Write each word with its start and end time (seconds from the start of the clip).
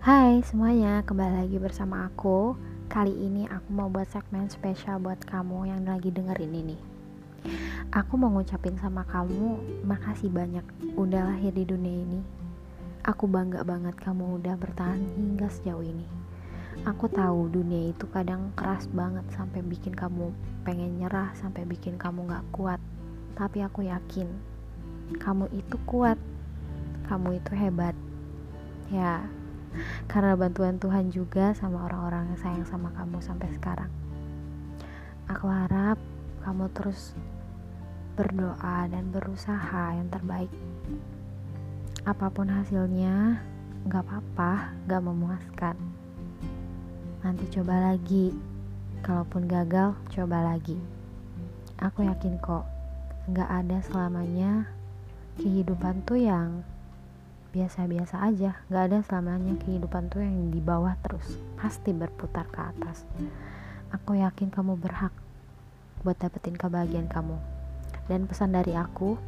Hai 0.00 0.40
semuanya, 0.48 1.04
kembali 1.04 1.44
lagi 1.44 1.60
bersama 1.60 2.08
aku. 2.08 2.56
Kali 2.88 3.12
ini 3.12 3.44
aku 3.44 3.68
mau 3.68 3.92
buat 3.92 4.08
segmen 4.08 4.48
spesial 4.48 4.96
buat 4.96 5.20
kamu 5.28 5.68
yang 5.68 5.84
lagi 5.84 6.08
dengerin 6.08 6.56
ini. 6.56 6.80
Aku 7.92 8.16
mau 8.16 8.32
ngucapin 8.32 8.80
sama 8.80 9.04
kamu, 9.04 9.60
makasih 9.84 10.32
banyak 10.32 10.64
udah 10.96 11.28
lahir 11.28 11.52
di 11.52 11.68
dunia 11.68 12.00
ini. 12.00 12.24
Aku 13.04 13.28
bangga 13.28 13.60
banget 13.60 13.92
kamu 14.00 14.40
udah 14.40 14.56
bertahan 14.56 15.04
hingga 15.20 15.52
sejauh 15.52 15.84
ini. 15.84 16.08
Aku 16.88 17.04
tahu 17.12 17.52
dunia 17.52 17.92
itu 17.92 18.08
kadang 18.08 18.56
keras 18.56 18.88
banget 18.88 19.28
sampai 19.36 19.60
bikin 19.60 19.92
kamu 19.92 20.32
pengen 20.64 20.96
nyerah, 20.96 21.28
sampai 21.36 21.68
bikin 21.68 22.00
kamu 22.00 22.24
gak 22.24 22.48
kuat. 22.56 22.80
Tapi 23.36 23.60
aku 23.60 23.84
yakin, 23.84 24.32
kamu 25.20 25.52
itu 25.52 25.76
kuat, 25.84 26.16
kamu 27.04 27.36
itu 27.36 27.52
hebat. 27.52 27.92
Ya, 28.88 29.28
karena 30.10 30.34
bantuan 30.34 30.76
Tuhan 30.76 31.10
juga 31.14 31.54
sama 31.54 31.86
orang-orang 31.86 32.34
yang 32.34 32.40
sayang 32.40 32.66
sama 32.66 32.90
kamu 32.94 33.22
sampai 33.22 33.48
sekarang. 33.54 33.90
Aku 35.30 35.46
harap 35.46 35.98
kamu 36.42 36.66
terus 36.74 37.14
berdoa 38.18 38.90
dan 38.90 39.08
berusaha 39.14 39.94
yang 39.94 40.10
terbaik. 40.10 40.50
Apa 42.02 42.32
pun 42.32 42.50
hasilnya, 42.50 43.38
gak 43.86 44.02
apa-apa, 44.08 44.74
gak 44.88 45.02
memuaskan. 45.04 45.76
Nanti 47.20 47.44
coba 47.52 47.92
lagi, 47.92 48.32
kalaupun 49.04 49.46
gagal, 49.46 49.94
coba 50.10 50.42
lagi. 50.42 50.76
Aku 51.80 52.04
yakin 52.04 52.40
kok, 52.40 52.64
gak 53.32 53.48
ada 53.48 53.80
selamanya 53.84 54.68
kehidupan 55.40 56.04
tuh 56.04 56.20
yang 56.20 56.64
biasa-biasa 57.50 58.22
aja. 58.30 58.62
Gak 58.70 58.84
ada 58.90 58.98
selamanya 59.06 59.58
kehidupan 59.58 60.10
tuh 60.10 60.22
yang 60.22 60.54
di 60.54 60.62
bawah 60.62 60.94
terus 61.02 61.38
pasti 61.58 61.90
berputar 61.90 62.46
ke 62.50 62.60
atas. 62.62 63.02
Aku 63.90 64.14
yakin 64.14 64.54
kamu 64.54 64.78
berhak 64.78 65.10
buat 66.06 66.16
dapetin 66.16 66.54
kebahagiaan 66.54 67.10
kamu. 67.10 67.36
Dan 68.06 68.30
pesan 68.30 68.54
dari 68.54 68.74
aku 68.74 69.18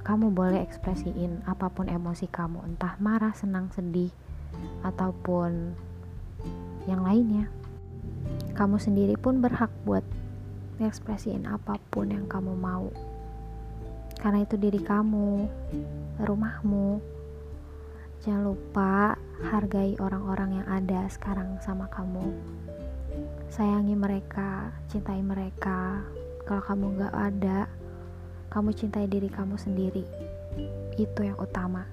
kamu 0.00 0.32
boleh 0.32 0.64
ekspresiin 0.64 1.44
apa 1.44 1.68
pun 1.68 1.88
emosi 1.88 2.28
kamu 2.28 2.64
entah 2.64 2.96
marah, 3.00 3.36
senang, 3.36 3.68
sedih 3.72 4.12
ataupun 4.84 5.76
yang 6.88 7.04
lainnya. 7.04 7.48
Kamu 8.56 8.76
sendiri 8.76 9.16
pun 9.16 9.40
berhak 9.40 9.72
buat 9.84 10.04
ekspresiin 10.80 11.44
apa 11.44 11.76
pun 11.92 12.12
yang 12.12 12.24
kamu 12.28 12.56
mau. 12.56 12.88
Karena 14.20 14.44
itu 14.44 14.56
diri 14.60 14.80
kamu 14.80 15.48
rumahmu 16.20 17.00
Jangan 18.20 18.52
lupa 18.52 19.16
hargai 19.48 19.96
orang-orang 19.96 20.60
yang 20.60 20.68
ada 20.68 21.08
sekarang 21.08 21.56
sama 21.64 21.88
kamu. 21.88 22.36
Sayangi 23.48 23.96
mereka, 23.96 24.76
cintai 24.92 25.24
mereka. 25.24 26.04
Kalau 26.44 26.60
kamu 26.60 27.00
gak 27.00 27.16
ada, 27.16 27.64
kamu 28.52 28.76
cintai 28.76 29.08
diri 29.08 29.32
kamu 29.32 29.56
sendiri. 29.56 30.04
Itu 31.00 31.24
yang 31.24 31.40
utama. 31.40 31.88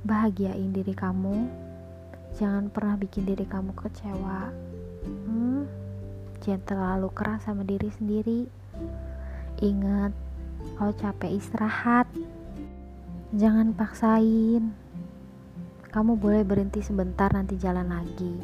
Bahagiain 0.00 0.72
diri 0.72 0.96
kamu. 0.96 1.44
Jangan 2.40 2.72
pernah 2.72 2.96
bikin 2.96 3.28
diri 3.28 3.44
kamu 3.44 3.76
kecewa. 3.76 4.48
Hmm, 5.28 5.68
jangan 6.40 6.64
terlalu 6.64 7.08
keras 7.12 7.44
sama 7.44 7.68
diri 7.68 7.92
sendiri. 8.00 8.48
Ingat, 9.60 10.16
kalau 10.80 10.96
capek 10.96 11.36
istirahat. 11.36 12.08
Jangan 13.36 13.76
paksain 13.76 14.87
kamu 15.98 16.14
boleh 16.14 16.46
berhenti 16.46 16.78
sebentar 16.78 17.26
nanti 17.34 17.58
jalan 17.58 17.90
lagi. 17.90 18.38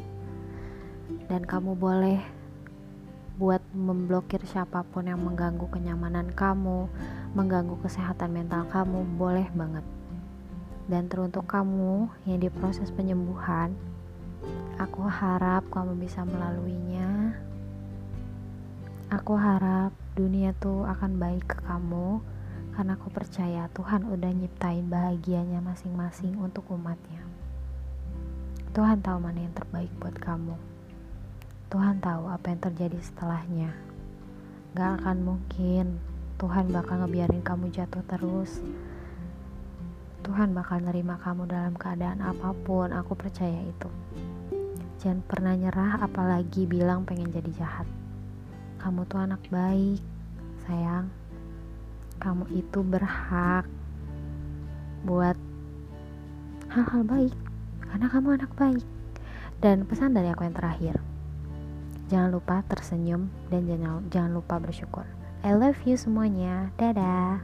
Dan 1.30 1.46
kamu 1.46 1.78
boleh 1.78 2.18
buat 3.38 3.62
memblokir 3.70 4.42
siapa 4.42 4.82
pun 4.82 5.06
yang 5.06 5.22
mengganggu 5.22 5.70
kenyamanan 5.70 6.34
kamu 6.34 6.90
mengganggu 7.30 7.78
kesehatan 7.78 8.34
mental 8.34 8.66
kamu 8.74 9.06
boleh 9.14 9.46
banget. 9.54 9.86
Dan 10.90 11.06
teruntuk 11.06 11.46
kamu 11.46 12.10
yang 12.26 12.42
di 12.42 12.50
proses 12.50 12.90
penyembuhan 12.90 13.70
aku 14.82 15.06
harap 15.06 15.62
kamu 15.70 15.94
bisa 15.94 16.26
melaluinya. 16.26 17.38
Aku 19.14 19.38
harap 19.38 19.94
dunia 20.18 20.58
tuh 20.58 20.90
akan 20.90 21.22
baik 21.22 21.54
ke 21.54 21.62
kamu 21.62 22.18
karena 22.74 22.98
aku 22.98 23.14
percaya 23.14 23.70
Tuhan 23.70 24.10
udah 24.10 24.34
nyiptain 24.34 24.90
bahagianya 24.90 25.62
masing-masing 25.62 26.34
untuk 26.42 26.66
umatnya 26.74 27.33
Tuhan 28.74 28.98
tahu 29.06 29.22
mana 29.22 29.38
yang 29.38 29.54
terbaik 29.54 29.86
buat 30.02 30.18
kamu. 30.18 30.58
Tuhan 31.70 32.02
tahu 32.02 32.26
apa 32.26 32.50
yang 32.50 32.58
terjadi 32.58 32.98
setelahnya. 32.98 33.70
Gak 34.74 34.98
akan 34.98 35.18
mungkin 35.22 36.02
Tuhan 36.42 36.74
bakal 36.74 37.06
ngebiarin 37.06 37.46
kamu 37.46 37.70
jatuh 37.70 38.02
terus. 38.10 38.58
Tuhan 40.26 40.58
bakal 40.58 40.82
nerima 40.82 41.22
kamu 41.22 41.46
dalam 41.46 41.78
keadaan 41.78 42.18
apa 42.18 42.50
pun, 42.66 42.90
aku 42.90 43.14
percaya 43.14 43.62
itu. 43.62 43.86
Jangan 44.98 45.22
pernah 45.22 45.54
nyerah 45.54 46.02
apalagi 46.02 46.66
bilang 46.66 47.06
pengen 47.06 47.30
jadi 47.30 47.54
jahat. 47.54 47.86
Kamu 48.82 49.06
tuh 49.06 49.22
anak 49.22 49.46
baik, 49.54 50.02
sayang. 50.66 51.06
Kamu 52.18 52.50
itu 52.50 52.82
berhak 52.82 53.70
buat 55.06 55.38
hal-hal 56.74 57.06
baik 57.06 57.43
karena 57.94 58.10
kamu 58.10 58.28
anak 58.42 58.50
baik. 58.58 58.82
Dan 59.62 59.86
pesan 59.86 60.18
dari 60.18 60.26
aku 60.26 60.42
yang 60.42 60.58
terakhir, 60.58 60.98
jangan 62.10 62.34
lupa 62.34 62.66
tersenyum 62.66 63.30
dan 63.54 63.70
jangan, 63.70 64.02
jangan 64.10 64.34
lupa 64.34 64.58
bersyukur. 64.58 65.06
I 65.46 65.54
love 65.54 65.78
you 65.86 65.94
semuanya. 65.94 66.74
Dadah. 66.74 67.38